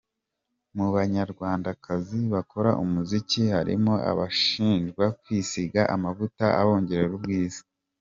Mu 0.75 0.87
Banyarwandakazi 0.95 2.19
bakora 2.33 2.69
umuziki, 2.83 3.41
harimo 3.55 3.93
abashinjwa 4.11 5.05
kwisiga 5.21 5.81
amavuta 5.95 6.45
abongerera 6.61 7.13
ubwiza. 7.19 7.61